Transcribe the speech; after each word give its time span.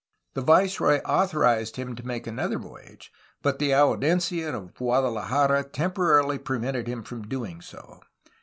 The 0.33 0.41
viceroy 0.41 0.97
authorized 1.01 1.75
him 1.75 1.95
to 1.95 2.01
make 2.03 2.25
another 2.25 2.57
voyage, 2.57 3.11
but 3.43 3.59
the 3.59 3.71
Audiencia 3.75 4.51
of 4.51 4.73
Guadalajara 4.73 5.63
temporarily 5.65 6.39
prevented 6.39 6.87
him 6.87 7.03
from 7.03 7.21
doing 7.27 7.61
so. 7.61 7.99